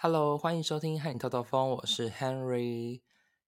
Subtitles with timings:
[0.00, 3.00] Hello，欢迎收听《和你透透风》，我是 Henry。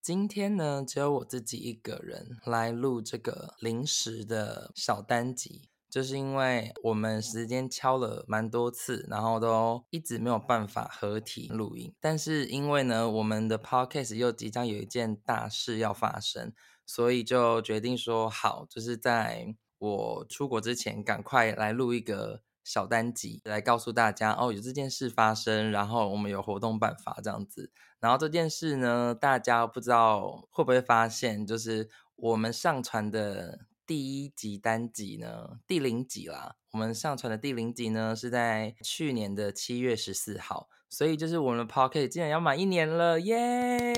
[0.00, 11.94] 今天呢，只有我自己一个人来录这个临时的小单集，就是因为我们时间敲了蛮多次，然后都一直没有办法合体录音。
[12.00, 16.52] 但是因为呢，我们的 Podcast 又即将有一件大事要发生，
[16.84, 22.42] 所以就决定说好，就是在我出国之前，赶快来录一个。
[22.64, 27.70] 小单集来告诉大家哦，有这件事发生，然后我们有活动办法这样子。
[28.00, 36.56] 然后这件事呢，大家不知道会不会发现，就是我们上传的第一集单集呢，第零集啦。
[36.72, 43.92] 我们上传的第零集呢，是在去年的七月十四号，所以就是我们的 p o c k e t 竟然要满一年了，耶！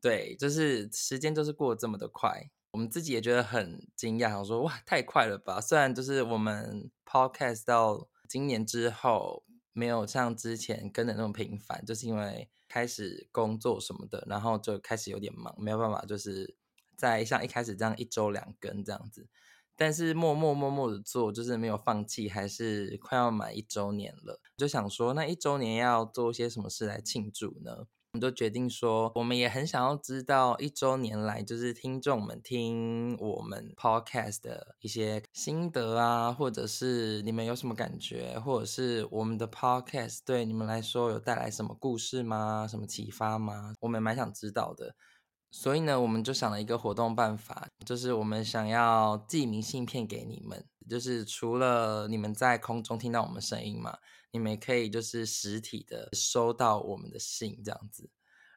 [0.00, 2.50] 对，就是时间就是过得这么的快。
[2.78, 5.60] 我们自己也觉得很惊讶，想说哇，太快了吧！
[5.60, 16.54] 虽然就是我们 podcast 到今年之后没有像之前跟的那么频繁，就是因为开始工作什么的，然后就开始有点忙，没有办法就是
[16.96, 19.28] 在像一开始这样一周两更这样子。
[19.74, 27.88] 但是默默默默的做，就是没有放弃，还是快要满一周年了，就想说那一周年要做些什么事来庆祝呢？
[28.12, 42.66] 我们都决定说，我们也很想要知道一周年来，就是听众们听我们 podcast 的一些心得啊，或者是你们有什么感觉，或者是我们的 podcast 对你们来说有带来什么故事吗？
[42.66, 43.74] 什么启发吗？
[43.80, 44.94] 我们蛮想知道的。
[45.50, 53.98] 所以呢，我们就想了一个活动办法，就是我们想要寄明信片给你们，就是除了你们在空中听到我们声音嘛。
[54.30, 58.10] 你们也可以就是实体的收到我们的信，这样子。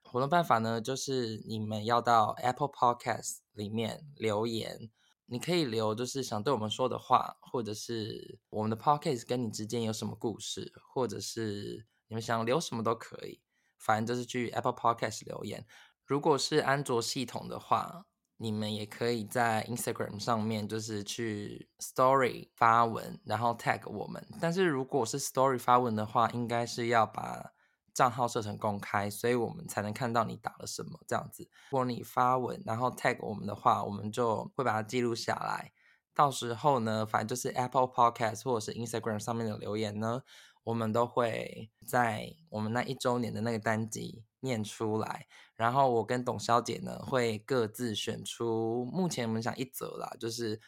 [0.03, 4.91] 活动办法呢，就是你们要到 Apple Podcast 里面留言，
[5.28, 13.41] 你可以留就是想对我们说的话，或者是我们的 Podcast 跟你之间有什么故事，或者是你们想留什么都可以，
[13.77, 15.66] 反正就是去 Apple Podcast 留言。
[16.06, 18.07] 如果是安卓系统的话。
[18.41, 24.28] 你们也可以在 Instagram 上面，就是去 Story 发文，然后 tag 我们。
[24.41, 27.51] 但是如果是 Story 发文的话，应该是要把
[27.94, 31.47] 账号设成公开，所以我们才能看到你打了什么这样子。
[31.69, 35.72] 如果你发文，然后 tag 我们的话，我们就会把它记录下来。
[36.13, 40.24] 到时候呢，反正就是 Apple Podcast 或者是 Instagram 上面的留言呢，
[40.63, 44.23] 我们都会在我们那一周年的那个单集。
[44.44, 50.59] 念出来，然后我跟董小姐呢会各自选出，目前我们想一则啦，就是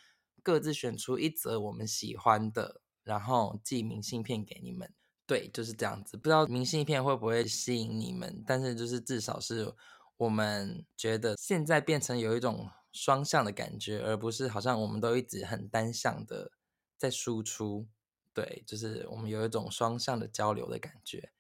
[0.43, 4.93] 各自选出一则我们喜欢的，然后寄明信片给你们。
[5.25, 6.15] 对，就是这样子。
[6.15, 9.73] 不知道明信片会不会吸引你们，但是就是至少是
[10.17, 16.51] 我们觉得现在变成有一种双向的感觉，而不是好像我们都一直很单向的
[16.95, 17.87] 在输出。
[18.33, 21.31] 对，就是我们有一种双向的交流的感觉。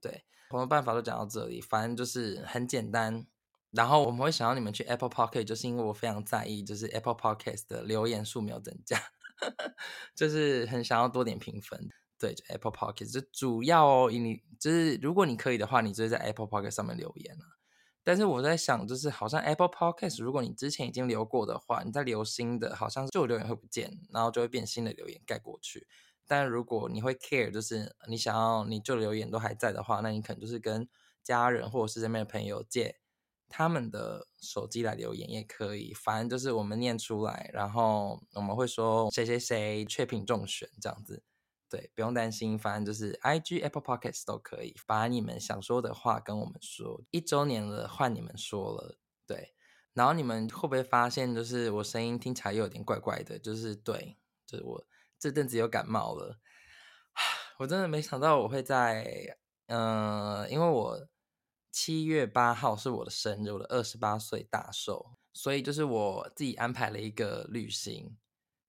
[0.00, 0.24] 对。
[0.48, 3.26] 什么办法都讲到这里，反正就是很简单。
[3.72, 8.96] 然后我们会想要你们去 Apple Podcast，就是因为我非常在意，就是 Apple Podcast 的留言数没有增加，
[10.14, 11.90] 就是很想要多点评分。
[12.16, 17.58] 对，Apple Podcast 就主要哦，你就是如果你可以的话，你就在 Apple Podcast 上面留言啊。
[18.04, 25.88] 但是我在想，就是好像 Apple Podcast，如果你之前已经留过的话，你再留新的，好像旧留言会不见，然后就会变新的留言盖过去。
[26.26, 30.88] 但如果你会 care，就是你想要你旧留言都还在的话，那你可能就是跟
[31.22, 32.98] 家人或者是这边的朋友借
[33.48, 35.94] 他们的手机来留言也可以。
[35.94, 41.22] 反正就是我们念出来，然后我们会说谁谁谁确评中选这样子。
[41.68, 47.02] 对，不用担心，反正就是 I G Apple pockets 都可以，把你们想说的话跟我们说。
[47.10, 48.98] 一周年了，换你们说了。
[49.26, 49.52] 对，
[49.92, 53.38] 然后你们会不会发现，就是我声音听起来有点怪怪的？
[53.38, 54.86] 就是对，就是我。
[55.18, 56.38] 这阵子又感冒了，
[57.58, 59.36] 我真的没想到我会在，
[59.66, 61.08] 呃，因为我
[61.70, 68.16] 七月八号是我的生日，我的二十八岁大寿，所以就是我自己安排了一个旅行。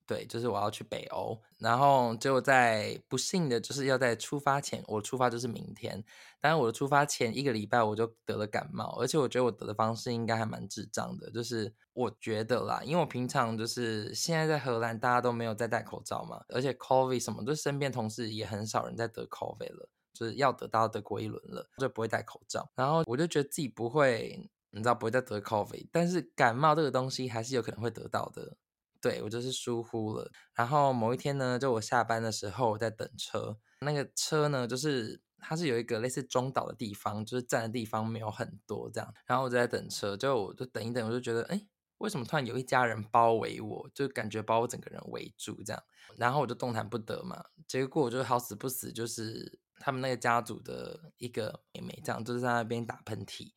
[0.07, 6.01] 对，就是我要去北欧，然后结果在不幸的就是要在出发前，我出发就是明天，
[6.39, 28.55] 但是我的出发前一个礼拜我就得了感冒，而且我觉得我得的方式应该还蛮智障的，就是我觉得啦，因为我平常就是现在在荷兰，大家都没有在戴口罩嘛，而且 COVID 什么，就身边同事也很少人在得 COVID 了，就是要得到得过一轮了，就不会戴口罩，然后我就觉得自己不会，你知道不会再得 COVID，但是感冒这个东西还是有可能会得到的。
[29.01, 41.67] 对我就是疏忽了，然后某一天呢，就我下班的时候我在等车，那个车呢，就是它是有一个类似中岛的地方，就是站的地方没有很多这样，然后我就在等车，就我就等一等，我就觉得，哎，
[41.99, 45.83] 为什么突然有一家人包围我，就感觉把我整个人围住这样，
[46.15, 53.51] 然后我就动弹不得嘛，结果我就好死不死就是他们那个家族的一个妹妹，这样就是在那边打喷嚏，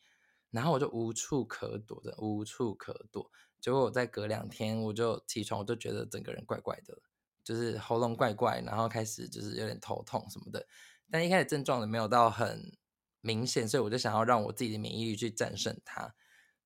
[0.51, 3.31] 然后我就无处可躲的，无处可躲。
[3.61, 6.99] 结果我再隔两天，我就起床，我就觉得整个人怪怪的，
[7.45, 10.67] 就是喉咙怪怪，然后开始就是有点头痛什么的。
[11.11, 12.73] 但一开始症状的没有到很
[13.21, 16.15] 明显，所以我就想要让我自己的免疫力去战胜它。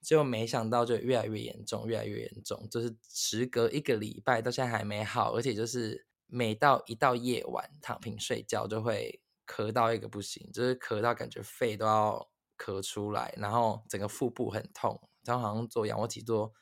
[0.00, 16.52] 结果没想到就越来越严重，越来越严重，就是时隔一个礼拜到现在还没好，而且就是每到一到夜晚躺平睡觉就会咳到一个不行，就是咳到感觉肺都要咳出来，然后整个腹部很痛，然后好像做仰卧起坐，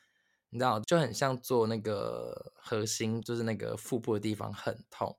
[0.53, 5.17] 你知道就很像做那个核心，就是那个腹部的地方很痛。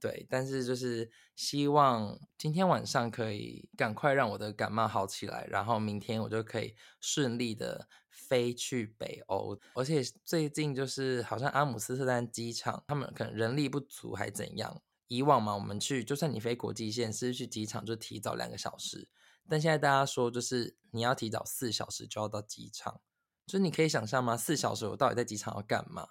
[0.00, 9.60] 对，但是就是希望今天晚上可以赶快让我的感冒好起来，然后明天我就可以顺利的飞去北欧。
[9.74, 14.80] 而且最近就是好像阿姆斯特丹机场，他们可能人力不足还怎样。
[15.08, 19.06] 以往嘛，我们去就算你飞国际线，是去机场就提早两个小时，
[19.46, 23.02] 但现在大家说就是你要提早四小时就要到机场，
[23.50, 24.36] 就是你可以想象吗？
[24.36, 26.06] 四小时我到底在机场要干嘛？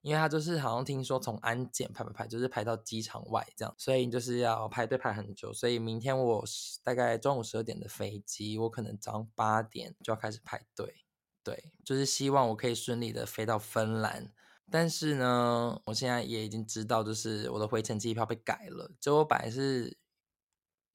[0.00, 5.52] 因为他就是好像听说从安检排排排，就是排到机场外这样，所以就是要排队排很久。
[5.52, 6.42] 所以明天我
[6.82, 11.04] 大概中午十二点的飞机，我可能早上八点就要开始排队。
[11.44, 14.32] 对，就是希望我可以顺利的飞到芬兰。
[14.70, 18.90] 但是呢，我现在也已经知道，就是我的回程机票被改了。
[18.98, 19.98] 就我本来是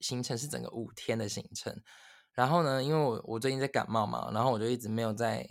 [0.00, 1.80] 行程是整个五天的行程，
[2.32, 5.48] 然后呢，因为我我最近在感冒嘛，然后我就一直没有在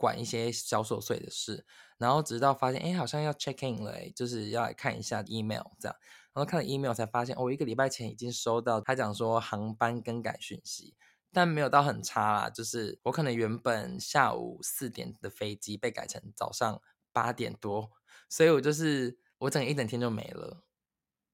[0.00, 1.66] 管一些小琐碎的事。
[1.98, 5.94] 然后直到发现，哎，好像要 check in 了，就是要来看一下 email 这样。
[6.32, 10.94] 然后看了 email 才发现，我一个礼拜前已经收到他讲说航班更改讯息，
[11.30, 12.48] 但没有到很差啦。
[12.48, 16.80] 就是我可能原本下午四点的飞机被改成早上
[17.12, 17.90] 八点多，
[18.30, 20.64] 所以我就是我整一整天就没了。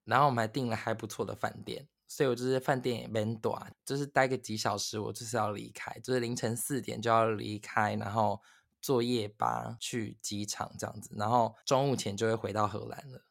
[0.02, 8.42] 然后我们还订了还不错的饭店，所以我就是饭店也蛮短，就是待个几小时，我就是要离开，就是凌晨四点就要离开，然后。
[8.86, 13.26] 坐夜巴去机场这样子，然后中午前就会回到荷兰了。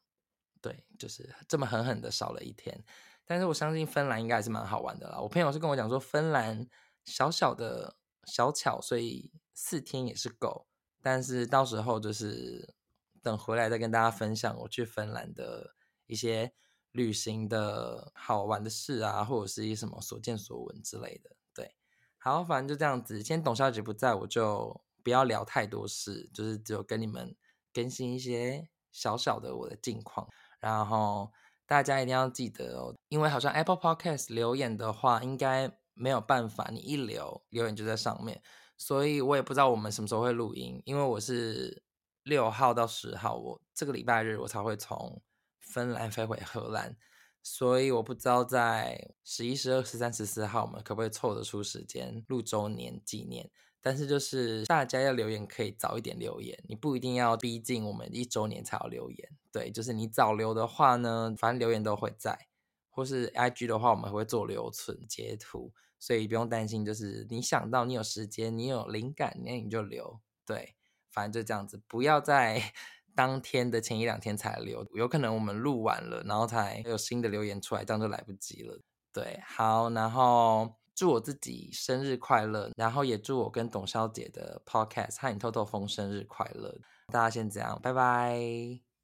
[0.60, 2.84] 对，就是这么狠狠的少了一天。
[3.24, 5.18] 但是我相信芬兰应该还是蛮好玩的啦。
[5.22, 6.68] 我朋友是跟我讲说，芬兰
[7.06, 10.68] 小小的小巧，所以四天也是够。
[11.02, 12.76] 但是到时候就是
[13.24, 16.54] 等回来再跟大家分享我去芬兰的一些
[16.92, 21.38] 旅行的好玩的事啊，或者是一些什么所见所闻之类的。
[21.54, 21.78] 对，
[22.18, 23.24] 好，反正就这样子。
[23.24, 24.84] 今天董小姐不在，我就。
[25.06, 27.36] 不要聊太多事，就是只有跟你们
[27.72, 30.28] 更新一些小小的我的近况。
[30.60, 31.32] 然后
[31.68, 38.42] 大家一定要记得哦，因为好像 Apple Podcast 留言的话，应该没有办法，你一留留言就在上面。
[38.80, 41.84] 所以我也不知道我们什么时候会录音，因为我是
[42.24, 45.22] 六号到十号，我这个礼拜日我才会从
[45.60, 46.98] 芬兰飞回荷兰，
[47.44, 53.52] 所以我不知道在十一、十二、十三、十四号我们可不可以凑得出时间录周年纪念。
[53.86, 59.30] 但是就是大家要留言可以早一点留言，你不一定要逼近我们一周年才要留言。
[59.52, 62.48] 对，就是你早留的话呢，反正留言都会在，
[62.90, 66.84] 或是 IG 的话，我们会做留存截图，所以不用担心。
[66.84, 70.20] 就是你想到你有时间，你有灵感，那你就留。
[70.48, 70.74] 对，
[71.12, 72.74] 反正就这样子，不要在
[73.14, 78.82] 当天的前一两天才留，有可能我们录完了，然后才有新的留言出来，这样就来不及了。
[79.14, 80.74] 对，好，然后。
[80.96, 86.74] 祝我自己生日快乐，然后也祝我跟董小姐的 Podcast《和你偷偷风》生日快乐。
[87.12, 88.95] 大家先这样，拜拜。